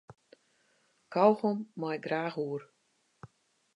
[1.13, 2.61] Kaugom mei ik graach oer.